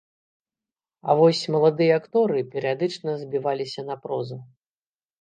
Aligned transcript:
А 1.07 1.11
вось 1.19 1.43
маладыя 1.57 1.93
акторы 2.03 2.39
перыядычна 2.57 3.11
збіваліся 3.23 3.81
на 3.95 4.03
прозу. 4.07 4.37